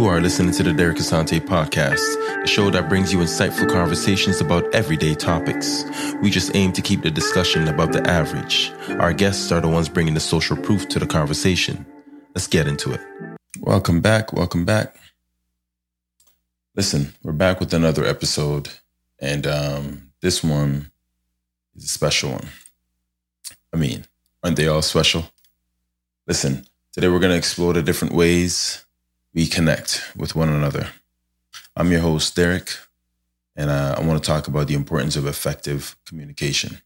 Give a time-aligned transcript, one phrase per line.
[0.00, 2.00] You are listening to the Derek Asante podcast,
[2.40, 5.84] the show that brings you insightful conversations about everyday topics.
[6.22, 8.72] We just aim to keep the discussion above the average.
[8.98, 11.84] Our guests are the ones bringing the social proof to the conversation.
[12.34, 13.00] Let's get into it.
[13.58, 14.32] Welcome back.
[14.32, 14.96] Welcome back.
[16.74, 18.70] Listen, we're back with another episode,
[19.18, 20.90] and um, this one
[21.76, 22.48] is a special one.
[23.70, 24.06] I mean,
[24.42, 25.24] aren't they all special?
[26.26, 28.86] Listen, today we're going to explore the different ways
[29.32, 30.88] we connect with one another.
[31.76, 32.70] I'm your host, Derek,
[33.56, 36.82] and uh, I want to talk about the importance of effective communication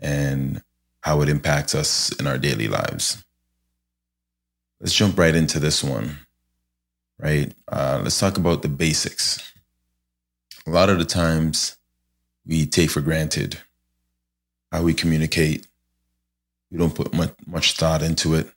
[0.00, 0.62] and
[1.00, 3.24] how it impacts us in our daily lives.
[4.80, 6.18] Let's jump right into this one,
[7.18, 7.52] right?
[7.68, 9.52] Uh, let's talk about the basics.
[10.66, 11.76] A lot of the times
[12.46, 13.58] we take for granted
[14.70, 15.66] how we communicate.
[16.70, 18.50] We don't put much, much thought into it.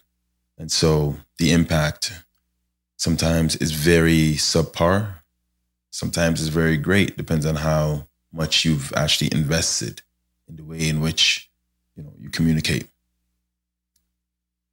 [0.57, 2.13] And so the impact
[2.97, 5.15] sometimes is very subpar.
[5.91, 7.17] Sometimes it's very great.
[7.17, 10.01] Depends on how much you've actually invested
[10.47, 11.49] in the way in which
[11.95, 12.87] you know you communicate.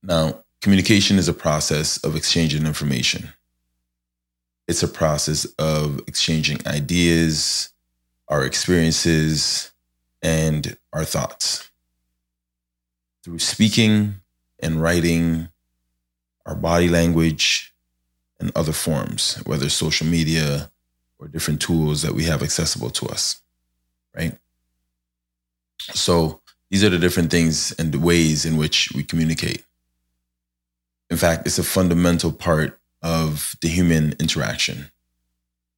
[0.02, 3.32] Now, communication is a process of exchanging information.
[4.66, 7.70] It's a process of exchanging ideas,
[8.28, 9.72] our experiences,
[10.22, 11.70] and our thoughts.
[13.24, 14.14] Through speaking
[14.60, 15.48] and writing,
[16.46, 17.71] our body language,
[18.42, 20.70] in other forms, whether social media
[21.18, 23.40] or different tools that we have accessible to us,
[24.14, 24.36] right?
[25.78, 29.64] So these are the different things and the ways in which we communicate.
[31.10, 34.90] In fact, it's a fundamental part of the human interaction.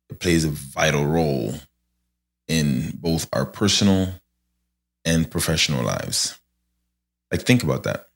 [0.08, 1.54] It plays a vital role
[2.48, 4.14] in both our personal
[5.04, 6.38] and professional lives.
[7.30, 8.06] Like, think about that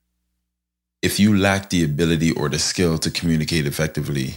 [1.01, 4.35] if you lack the ability or the skill to communicate effectively,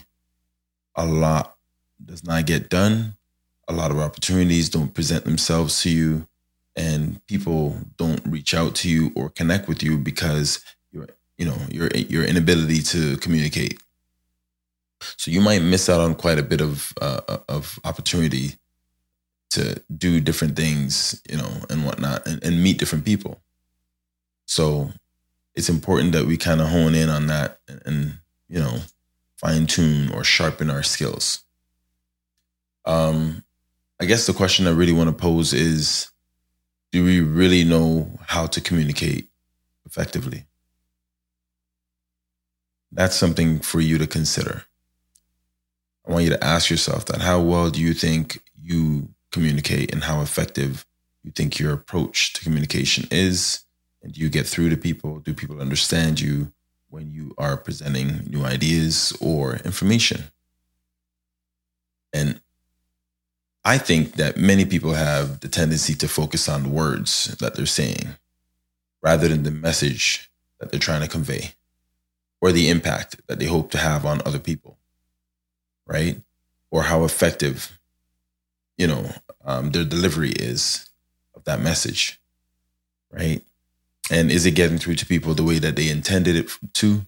[0.94, 1.56] a lot
[2.04, 3.16] does not get done.
[3.68, 6.26] A lot of opportunities don't present themselves to you,
[6.76, 11.08] and people don't reach out to you or connect with you because your
[11.38, 13.80] you know your your inability to communicate.
[15.16, 18.56] So you might miss out on quite a bit of uh, of opportunity
[19.50, 23.42] to do different things, you know, and whatnot, and, and meet different people.
[24.46, 24.92] So
[25.54, 28.18] it's important that we kind of hone in on that and, and
[28.48, 28.78] you know
[29.36, 31.40] fine tune or sharpen our skills.
[32.84, 33.44] Um,
[34.00, 36.10] I guess the question I really want to pose is
[36.92, 39.28] do we really know how to communicate
[39.86, 40.44] effectively?
[42.90, 44.64] That's something for you to consider.
[46.06, 47.22] I want you to ask yourself that.
[47.22, 50.84] How well do you think you communicate and how effective
[51.22, 53.64] you think your approach to communication is?
[54.02, 55.20] And do you get through to people?
[55.20, 56.52] Do people understand you
[56.90, 60.24] when you are presenting new ideas or information?
[62.12, 62.40] And
[63.64, 67.66] I think that many people have the tendency to focus on the words that they're
[67.66, 68.16] saying
[69.02, 71.52] rather than the message that they're trying to convey
[72.40, 74.78] or the impact that they hope to have on other people,
[75.86, 76.20] right?
[76.70, 77.78] Or how effective,
[78.76, 79.12] you know,
[79.44, 80.88] um, their delivery is
[81.34, 82.20] of that message,
[83.12, 83.42] right?
[84.10, 87.02] And is it getting through to people the way that they intended it to?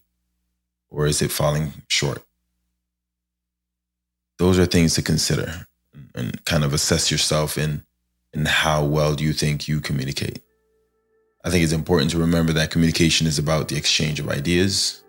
[0.89, 2.23] Or is it falling short?
[4.37, 5.67] Those are things to consider
[6.13, 7.83] and kind of assess yourself in,
[8.33, 10.41] in how well do you think you communicate.
[11.43, 15.03] I think it's important to remember that communication is about the exchange of ideas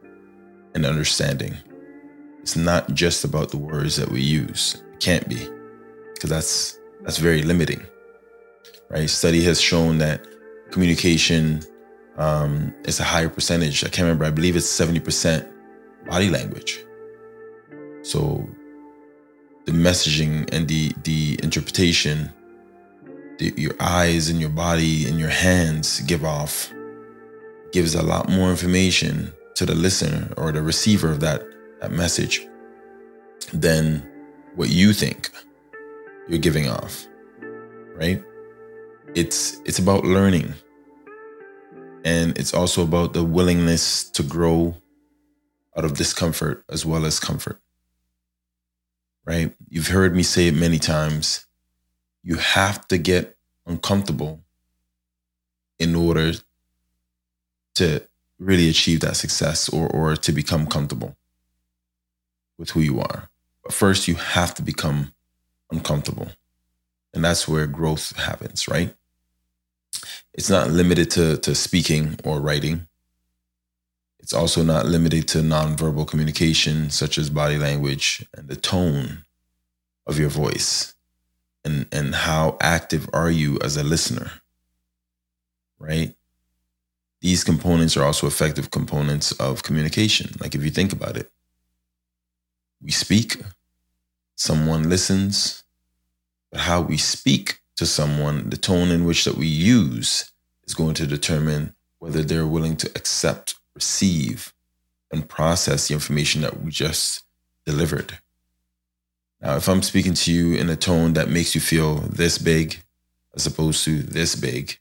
[0.74, 1.56] and understanding.
[2.40, 4.82] It's not just about the words that we use.
[4.92, 5.48] It can't be,
[6.14, 7.82] because that's that's very limiting.
[8.90, 9.08] Right?
[9.08, 10.26] Study has shown that
[10.70, 11.62] communication
[12.16, 13.84] um, it's a higher percentage.
[13.84, 14.24] I can't remember.
[14.24, 15.46] I believe it's 70%
[16.06, 16.82] body language.
[18.02, 18.48] So
[19.66, 22.32] the messaging and the the interpretation,
[23.38, 26.72] the, your eyes and your body and your hands give off
[27.72, 31.42] gives a lot more information to the listener or the receiver of that
[31.80, 32.46] that message
[33.52, 34.08] than
[34.54, 35.30] what you think
[36.28, 37.06] you're giving off.
[37.94, 38.22] Right?
[39.14, 40.54] It's it's about learning
[42.06, 44.76] and it's also about the willingness to grow
[45.76, 47.58] out of discomfort as well as comfort.
[49.24, 49.52] Right?
[49.68, 51.46] You've heard me say it many times.
[52.22, 53.36] You have to get
[53.66, 54.40] uncomfortable
[55.80, 56.34] in order
[57.74, 58.02] to
[58.38, 61.16] really achieve that success or, or to become comfortable
[62.56, 63.30] with who you are.
[63.64, 65.12] But first, you have to become
[65.72, 66.28] uncomfortable.
[67.12, 68.94] And that's where growth happens, right?
[70.34, 72.86] It's not limited to to speaking or writing.
[74.26, 79.24] It's also not limited to nonverbal communication, such as body language and the tone
[80.04, 80.94] of your voice.
[81.64, 84.32] And, and how active are you as a listener?
[85.78, 86.16] Right?
[87.20, 90.34] These components are also effective components of communication.
[90.40, 91.30] Like if you think about it,
[92.82, 93.40] we speak,
[94.34, 95.62] someone listens,
[96.50, 100.32] but how we speak to someone, the tone in which that we use
[100.64, 104.52] is going to determine whether they're willing to accept, receive,
[105.12, 107.22] and process the information that we just
[107.64, 108.18] delivered.
[109.40, 112.82] Now, if I'm speaking to you in a tone that makes you feel this big
[113.34, 114.78] as opposed to this big,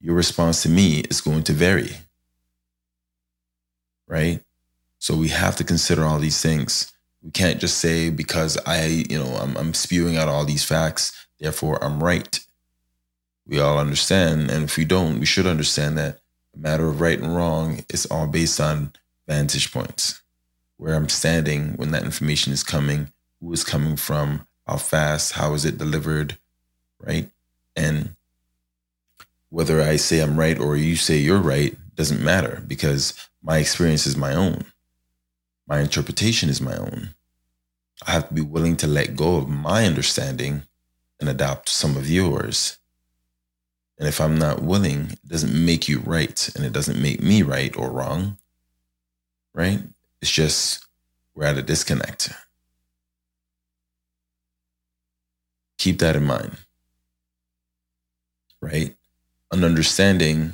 [0.00, 1.96] your response to me is going to vary.
[4.06, 4.40] Right?
[4.98, 6.92] So we have to consider all these things.
[7.22, 11.26] We can't just say because I, you know, I'm, I'm spewing out all these facts,
[11.38, 12.40] therefore I'm right.
[13.46, 16.20] We all understand, and if we don't, we should understand that
[16.56, 18.92] matter of right and wrong is all based on
[19.26, 20.20] vantage points,
[20.76, 25.54] where I'm standing when that information is coming, who is coming from, how fast, how
[25.54, 26.36] is it delivered,
[27.00, 27.28] right?
[27.76, 28.14] And
[29.48, 34.06] whether I say I'm right or you say you're right doesn't matter because my experience
[34.06, 34.64] is my own.
[35.70, 37.14] My interpretation is my own.
[38.04, 40.64] I have to be willing to let go of my understanding
[41.20, 42.78] and adopt some of yours.
[43.96, 47.42] And if I'm not willing, it doesn't make you right and it doesn't make me
[47.42, 48.38] right or wrong.
[49.54, 49.80] Right?
[50.20, 50.84] It's just
[51.34, 52.30] we're at a disconnect.
[55.78, 56.58] Keep that in mind.
[58.60, 58.96] Right?
[59.52, 60.52] an understanding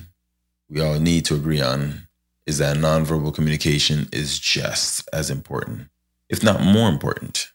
[0.69, 2.06] we all need to agree on
[2.47, 5.89] is that nonverbal communication is just as important,
[6.29, 7.51] if not more important,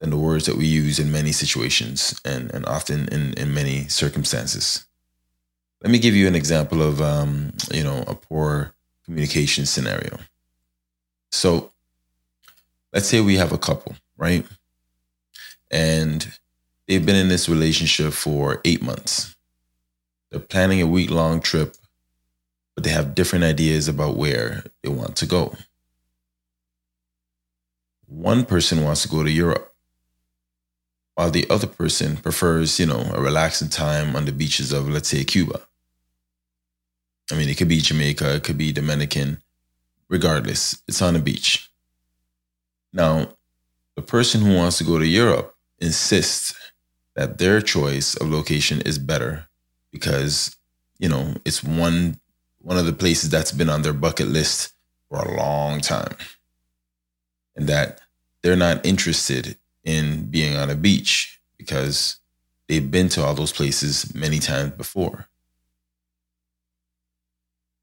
[0.00, 3.88] than the words that we use in many situations and, and often in, in many
[3.88, 4.86] circumstances.
[5.82, 8.74] Let me give you an example of, um, you know, a poor
[9.04, 10.18] communication scenario.
[11.30, 11.72] So
[12.92, 14.46] let's say we have a couple, right?
[15.70, 16.38] And
[16.86, 19.34] they've been in this relationship for eight months
[20.34, 21.76] they're planning a week long trip,
[22.74, 25.54] but they have different ideas about where they want to go.
[28.06, 29.72] One person wants to go to Europe,
[31.14, 35.08] while the other person prefers, you know, a relaxing time on the beaches of, let's
[35.08, 35.60] say, Cuba.
[37.30, 39.38] I mean, it could be Jamaica, it could be Dominican.
[40.08, 41.70] Regardless, it's on the beach.
[42.92, 43.28] Now,
[43.96, 46.54] the person who wants to go to Europe insists
[47.14, 49.46] that their choice of location is better
[49.92, 50.56] because
[50.98, 52.20] you know it's one
[52.64, 54.72] one of the places that's been on their bucket list
[55.08, 56.16] for a long time.
[57.54, 58.00] And that
[58.42, 62.16] they're not interested in being on a beach because
[62.66, 65.28] they've been to all those places many times before.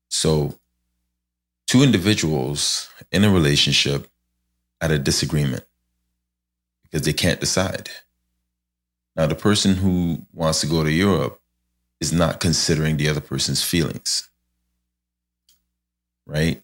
[0.10, 0.56] So
[1.68, 4.10] two individuals in a relationship
[4.82, 5.64] at a disagreement
[6.84, 7.92] because they can't decide.
[9.16, 11.40] Now the person who wants to go to europe
[12.00, 14.31] is not considering the other person's feelings.
[16.26, 16.62] Right?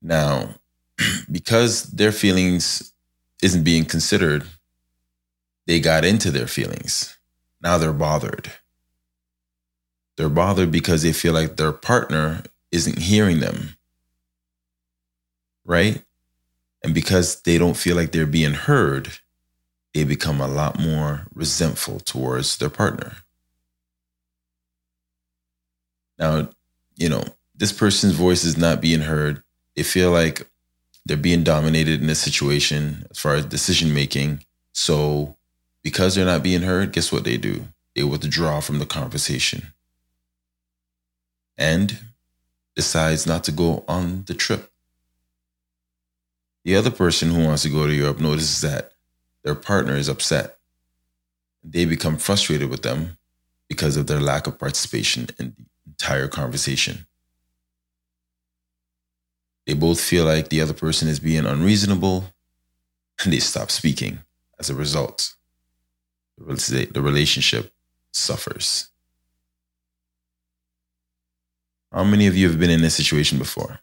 [0.00, 0.56] Now,
[1.30, 2.92] because their feelings
[3.42, 4.44] isn't being considered,
[5.66, 7.16] they got into their feelings.
[7.62, 8.52] Now they're bothered.
[10.16, 13.76] They're bothered because they feel like their partner isn't hearing them.
[15.64, 16.02] Right?
[16.82, 19.12] And because they don't feel like they're being heard,
[19.94, 23.16] they become a lot more resentful towards their partner.
[26.18, 26.50] Now,
[26.96, 27.24] you know,
[27.62, 29.40] this person's voice is not being heard.
[29.76, 30.48] They feel like
[31.06, 34.44] they're being dominated in this situation as far as decision making.
[34.72, 35.36] So,
[35.84, 37.66] because they're not being heard, guess what they do?
[37.94, 39.74] They withdraw from the conversation
[41.56, 42.00] and
[42.74, 44.72] decides not to go on the trip.
[46.64, 48.90] The other person who wants to go to Europe notices that
[49.44, 50.56] their partner is upset.
[51.62, 53.18] They become frustrated with them
[53.68, 57.06] because of their lack of participation in the entire conversation.
[59.66, 62.24] They both feel like the other person is being unreasonable
[63.22, 64.18] and they stop speaking.
[64.58, 65.34] As a result,
[66.36, 67.72] the relationship
[68.12, 68.88] suffers.
[71.92, 73.80] How many of you have been in this situation before?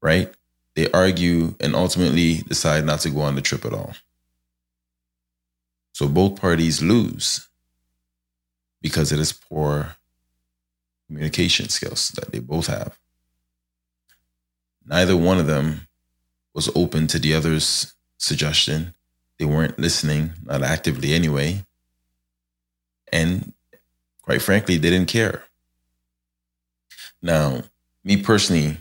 [0.00, 0.32] Right?
[0.74, 3.94] They argue and ultimately decide not to go on the trip at all.
[5.92, 7.48] So both parties lose
[8.82, 9.96] because it is poor
[11.06, 12.98] communication skills that they both have.
[14.86, 15.88] Neither one of them
[16.54, 18.94] was open to the other's suggestion.
[19.38, 21.64] They weren't listening, not actively anyway.
[23.12, 23.52] And
[24.22, 25.44] quite frankly, they didn't care.
[27.20, 27.62] Now,
[28.04, 28.78] me personally,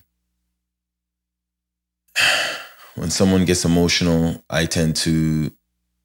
[2.96, 5.52] when someone gets emotional, I tend to,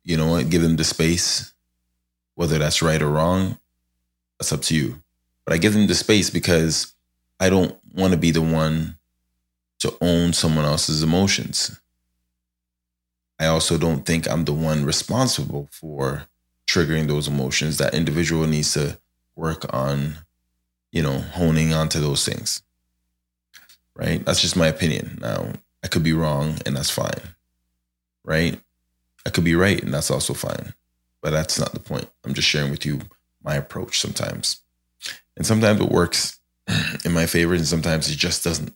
[0.04, 1.52] you know, give them the space.
[2.34, 3.58] Whether that's right or wrong,
[4.38, 5.00] that's up to you.
[5.44, 6.94] But I give them the space because
[7.38, 8.96] I don't want to be the one
[9.80, 11.80] to own someone else's emotions.
[13.38, 16.24] I also don't think I'm the one responsible for
[16.68, 17.78] triggering those emotions.
[17.78, 18.98] That individual needs to
[19.34, 20.18] work on,
[20.92, 22.62] you know, honing onto those things.
[23.96, 24.24] Right?
[24.24, 25.18] That's just my opinion.
[25.20, 27.34] Now, I could be wrong and that's fine.
[28.24, 28.60] Right?
[29.26, 30.74] I could be right and that's also fine.
[31.22, 32.08] But that's not the point.
[32.24, 33.00] I'm just sharing with you
[33.42, 34.60] my approach sometimes.
[35.36, 36.38] And sometimes it works
[37.04, 38.74] in my favor and sometimes it just doesn't.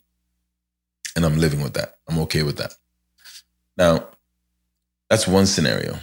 [1.17, 1.97] And I'm living with that.
[2.09, 2.75] I'm okay with that.
[3.77, 4.09] Now,
[5.09, 5.99] that's one scenario.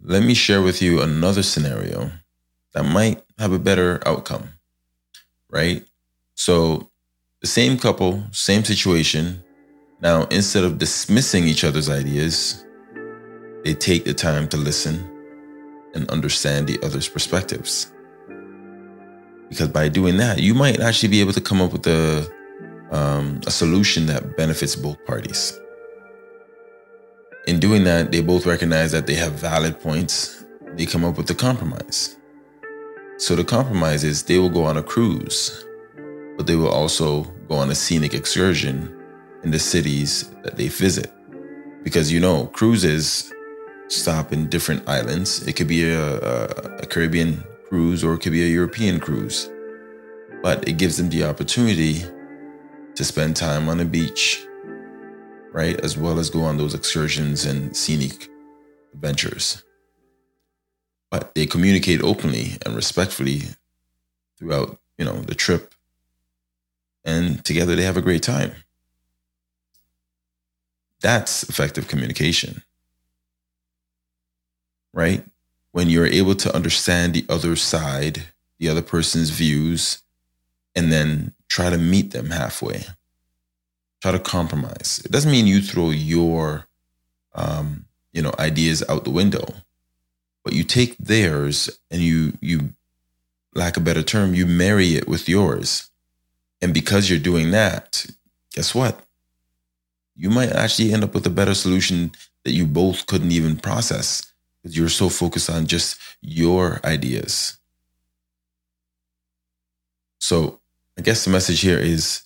[0.00, 2.10] Let me share with you another scenario
[2.74, 4.48] that might have a better outcome,
[5.48, 5.84] right?
[6.34, 6.90] So,
[7.40, 9.42] the same couple, same situation.
[10.00, 12.64] Now, instead of dismissing each other's ideas,
[13.64, 15.08] they take the time to listen
[15.94, 17.92] and understand the other's perspectives.
[19.48, 22.28] Because by doing that, you might actually be able to come up with a,
[22.92, 25.58] um, a solution that benefits both parties.
[27.46, 30.44] In doing that, they both recognize that they have valid points.
[30.74, 32.16] They come up with a compromise.
[33.18, 35.64] So the compromise is they will go on a cruise,
[36.36, 38.96] but they will also go on a scenic excursion
[39.42, 41.10] in the cities that they visit.
[41.82, 43.32] Because you know, cruises
[43.88, 45.46] stop in different islands.
[45.46, 46.44] It could be a, a,
[46.82, 49.50] a Caribbean cruise or it could be a European cruise.
[50.42, 52.04] But it gives them the opportunity
[52.94, 54.44] to spend time on the beach,
[55.52, 55.78] right?
[55.80, 58.28] As well as go on those excursions and scenic
[58.92, 59.62] adventures.
[61.10, 63.42] But they communicate openly and respectfully
[64.38, 65.74] throughout, you know, the trip.
[67.04, 68.52] And together they have a great time.
[71.00, 72.62] That's effective communication.
[74.94, 75.24] Right?
[75.72, 78.24] When you're able to understand the other side,
[78.58, 80.02] the other person's views,
[80.74, 82.84] and then try to meet them halfway
[84.02, 85.00] try to compromise.
[85.04, 86.66] It doesn't mean you throw your,
[87.34, 89.46] um, you know, ideas out the window,
[90.44, 92.74] but you take theirs and you you,
[93.54, 95.90] lack a better term, you marry it with yours,
[96.60, 98.06] and because you're doing that,
[98.54, 99.06] guess what?
[100.16, 102.12] You might actually end up with a better solution
[102.44, 104.32] that you both couldn't even process
[104.62, 107.58] because you're so focused on just your ideas.
[110.18, 110.61] So
[110.98, 112.22] I guess the message here is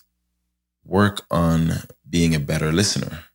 [0.85, 3.25] work on being a better listener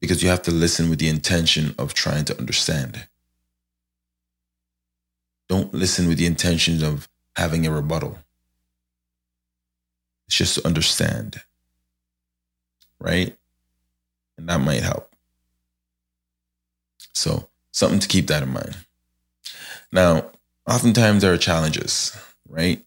[0.00, 3.06] because you have to listen with the intention of trying to understand.
[5.48, 8.18] Don't listen with the intention of having a rebuttal.
[10.26, 11.42] It's just to understand,
[12.98, 13.36] right?
[14.38, 15.12] And that might help.
[17.12, 18.76] So, something to keep that in mind.
[19.92, 20.30] Now,
[20.68, 22.16] oftentimes there are challenges,
[22.48, 22.82] right?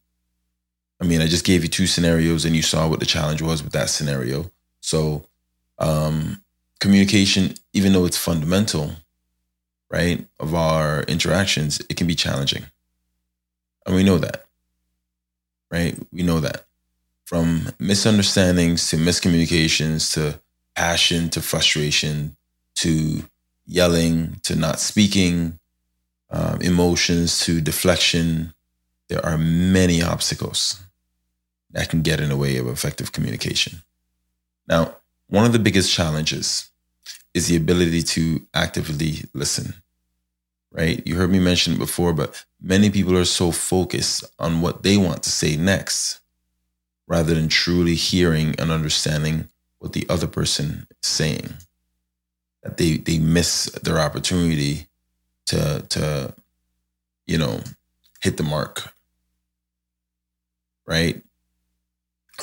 [1.03, 3.61] I mean, I just gave you two scenarios and you saw what the challenge was
[3.61, 4.49] with that scenario.
[4.79, 5.25] So,
[5.77, 6.41] um,
[6.79, 8.93] communication, even though it's fundamental,
[9.91, 12.67] right, of our interactions, it can be challenging.
[13.85, 14.45] And we know that,
[15.69, 15.97] right?
[16.13, 16.67] We know that.
[17.25, 20.39] From misunderstandings to miscommunications to
[20.73, 22.37] passion to frustration
[22.75, 23.25] to
[23.65, 25.59] yelling to not speaking,
[26.29, 28.53] um, emotions to deflection,
[29.09, 30.79] there are many obstacles
[31.73, 33.81] that can get in the way of effective communication.
[34.67, 34.95] Now,
[35.27, 36.69] one of the biggest challenges
[37.33, 39.73] is the ability to actively listen,
[40.71, 41.05] right?
[41.05, 44.97] You heard me mention it before, but many people are so focused on what they
[44.97, 46.21] want to say next
[47.07, 49.49] rather than truly hearing and understanding
[49.79, 51.53] what the other person is saying.
[52.61, 54.87] That they, they miss their opportunity
[55.47, 56.33] to, to,
[57.25, 57.59] you know,
[58.21, 58.93] hit the mark,
[60.87, 61.21] right?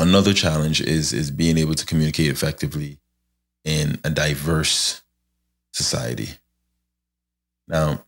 [0.00, 2.98] Another challenge is is being able to communicate effectively
[3.64, 5.02] in a diverse
[5.72, 6.30] society.
[7.68, 8.04] Now,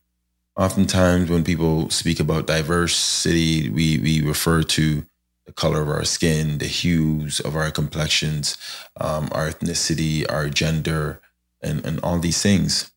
[0.57, 5.05] oftentimes when people speak about diversity, we we refer to
[5.45, 8.57] the color of our skin, the hues of our complexions,
[8.99, 11.21] um, our ethnicity, our gender,
[11.61, 12.91] and, and all these things.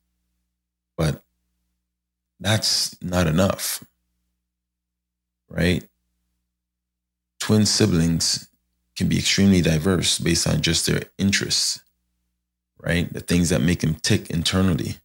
[0.97, 1.23] But
[2.39, 3.85] that's not enough,
[5.49, 5.83] right?
[7.41, 8.49] Twin siblings
[8.97, 11.81] can be extremely diverse based on just their interests,
[12.81, 13.13] right?
[13.13, 14.97] The things that make them tick internally.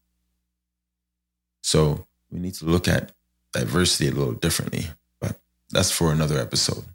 [1.62, 3.12] So we need to look at
[3.54, 4.86] diversity a little differently,
[5.20, 5.38] but
[5.70, 6.86] that's for another episode.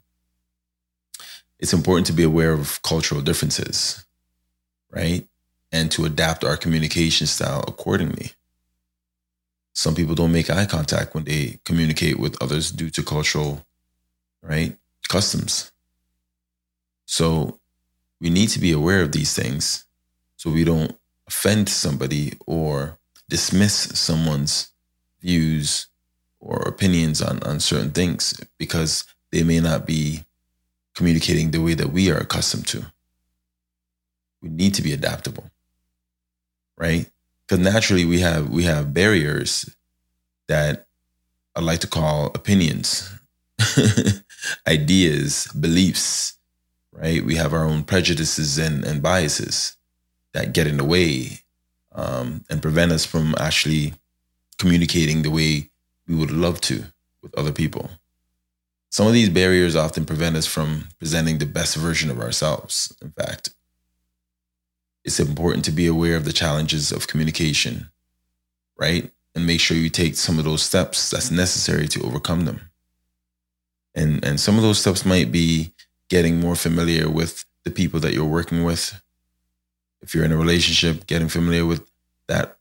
[1.59, 4.05] it's important to be aware of cultural differences,
[4.91, 5.27] right?
[5.71, 8.31] And to adapt our communication style accordingly.
[9.73, 13.65] Some people don't make eye contact when they communicate with others due to cultural,
[14.41, 14.75] right?
[15.07, 15.71] Customs.
[17.07, 17.59] So
[18.21, 19.85] we need to be aware of these things
[20.35, 20.95] so we don't
[21.27, 22.99] offend somebody or
[23.29, 24.71] dismiss someone's
[25.21, 25.87] views
[26.39, 30.23] or opinions on, on certain things because they may not be
[30.93, 32.85] communicating the way that we are accustomed to.
[34.41, 35.45] We need to be adaptable,
[36.77, 37.09] right?
[37.47, 39.73] Because naturally we have we have barriers
[40.47, 40.85] that
[41.55, 43.09] I like to call opinions,
[44.67, 46.36] ideas, beliefs,
[46.97, 47.23] right?
[47.23, 49.77] We have our own prejudices and, and biases
[50.33, 51.43] that get in the way
[51.93, 53.93] um, and prevent us from actually
[54.57, 55.69] communicating the way
[56.07, 56.85] we would love to
[57.21, 57.91] with other people.
[58.89, 63.11] Some of these barriers often prevent us from presenting the best version of ourselves, in
[63.11, 63.51] fact.
[65.03, 67.89] It's important to be aware of the challenges of communication,
[68.77, 69.11] right?
[69.35, 72.71] And make sure you take some of those steps that's necessary to overcome them.
[73.93, 75.73] And, and some of those steps might be
[76.09, 79.01] getting more familiar with the people that you're working with.
[80.01, 81.89] If you're in a relationship, getting familiar with
[82.27, 82.57] that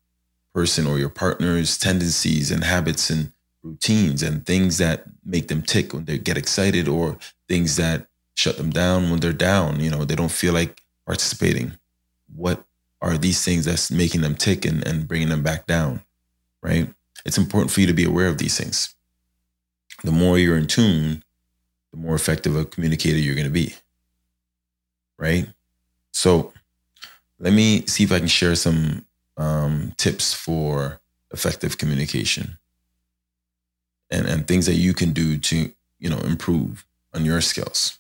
[0.55, 5.93] person or your partner's tendencies and habits and routines and things that make them tick
[5.93, 9.81] when they get excited or things that shut them down when they're down.
[9.81, 11.73] You know, they don't feel like participating.
[12.35, 12.65] What
[13.03, 16.00] are these things that's making them tick and, and bringing them back down?
[16.62, 16.88] Right?
[17.25, 18.95] It's important for you to be aware of these things.
[20.05, 21.23] The more you're in tune,
[21.97, 23.75] the more effective a communicator you're going to be.
[25.19, 25.49] Right?
[26.12, 26.53] So
[27.38, 29.05] let me see if I can share some
[29.37, 31.00] um, tips for
[31.33, 32.59] effective communication
[34.11, 37.99] and, and things that you can do to, you know, improve on your skills.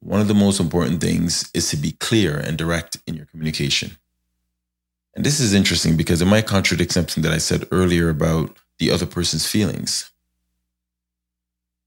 [0.00, 3.98] One of the most important things is to be clear and direct in your communication.
[5.14, 8.90] And this is interesting because it might contradict something that I said earlier about the
[8.90, 10.10] other person's feelings.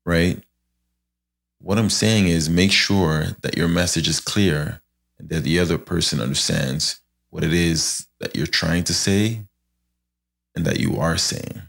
[0.05, 0.43] Right?
[1.62, 4.82] What I'm saying is make sure that your message is clear
[5.19, 9.41] and that the other person understands what it is that you're trying to say
[10.56, 11.62] and that you are saying.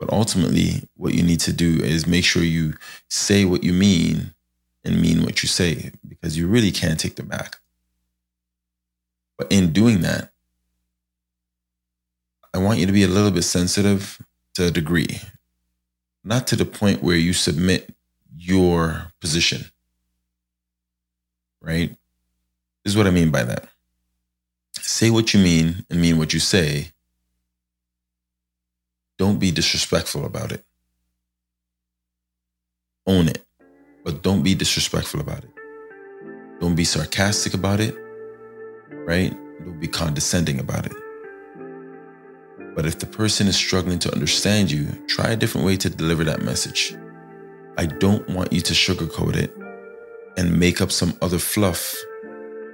[0.00, 2.74] But ultimately, what you need to do is make sure you
[3.08, 4.34] say what you mean
[4.84, 7.58] and mean what you say because you really can't take them back.
[9.38, 10.32] But in doing that,
[12.52, 14.20] I want you to be a little bit sensitive
[14.54, 15.20] to a degree,
[16.24, 17.94] not to the point where you submit
[18.42, 19.64] your position.
[21.60, 21.90] Right?
[22.84, 23.68] This is what I mean by that.
[24.80, 26.90] Say what you mean and mean what you say,
[29.16, 30.64] don't be disrespectful about it.
[33.06, 33.44] Own it,
[34.04, 35.50] but don't be disrespectful about it.
[36.60, 37.94] Don't be sarcastic about it,
[38.90, 39.32] right?
[39.64, 40.92] Don't be condescending about it.
[42.74, 46.24] But if the person is struggling to understand you, try a different way to deliver
[46.24, 46.96] that message.
[47.78, 49.56] I don't want you to sugarcoat it
[50.36, 51.96] and make up some other fluff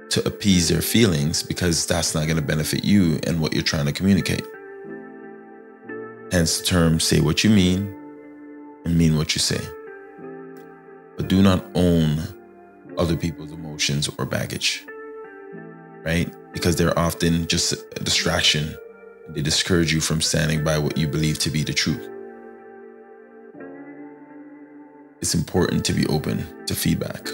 [0.09, 3.85] to appease their feelings because that's not going to benefit you and what you're trying
[3.85, 4.45] to communicate.
[6.31, 7.95] Hence the term say what you mean
[8.85, 9.61] and mean what you say.
[11.15, 12.21] But do not own
[12.97, 14.85] other people's emotions or baggage,
[16.03, 16.33] right?
[16.53, 18.75] Because they're often just a distraction.
[19.29, 22.09] They discourage you from standing by what you believe to be the truth.
[25.21, 27.27] It's important to be open to feedback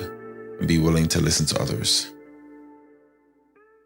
[0.60, 2.12] and be willing to listen to others.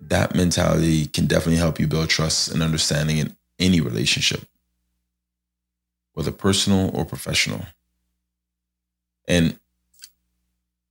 [0.02, 4.42] That mentality can definitely help you build trust and understanding in any relationship
[6.20, 7.62] whether personal or professional.
[9.26, 9.58] And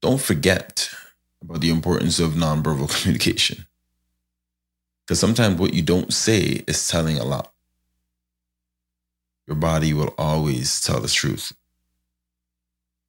[0.01, 0.89] don't forget
[1.43, 3.67] about the importance of nonverbal communication.
[5.05, 7.53] Because sometimes what you don't say is telling a lot.
[9.47, 11.53] Your body will always tell the truth.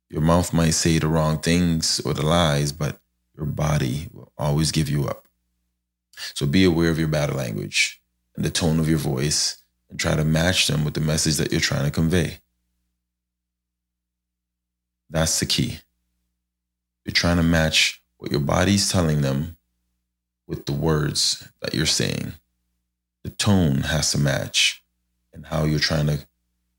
[0.09, 2.99] Your mouth might say the wrong things or the lies, but
[3.35, 5.27] your body will always give you up.
[6.33, 8.01] So be aware of your body language
[8.35, 11.51] and the tone of your voice and try to match them with the message that
[11.51, 12.39] you're trying to convey.
[15.09, 15.79] That's the key.
[17.05, 19.57] You're trying to match what your body's telling them
[20.47, 22.33] with the words that you're saying.
[23.23, 24.83] The tone has to match
[25.33, 26.19] and how you're trying to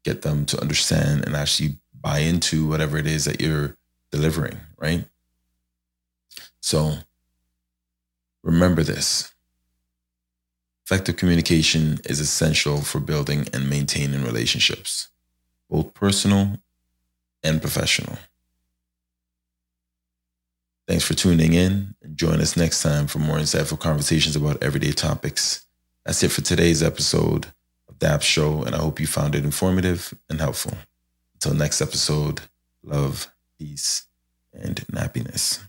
[0.05, 3.77] get them to understand and actually buy into whatever it is that you're
[4.11, 5.05] delivering, right?
[6.61, 6.95] So
[8.43, 9.33] remember this
[10.91, 15.07] Effective communication is essential for building and maintaining relationships,
[15.71, 16.59] both personal
[17.45, 18.19] and professional.
[20.89, 24.91] Thanks for tuning in and join us next time for more insightful conversations about everyday
[24.91, 25.65] topics.
[26.05, 27.47] That's it for today's episode
[27.89, 30.73] of DAP Show, and I hope you found it informative and helpful.
[31.42, 32.42] Until next episode,
[32.83, 34.09] love, peace,
[34.53, 35.61] and happiness.